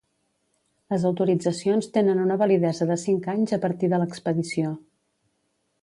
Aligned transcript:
Les 0.93 1.05
autoritzacions 1.09 1.91
tenen 1.99 2.23
una 2.23 2.39
validesa 2.45 2.89
de 2.93 2.99
cinc 3.05 3.31
anys 3.35 3.57
a 3.59 3.63
partir 3.67 3.93
de 3.95 4.01
l'expedició. 4.05 4.77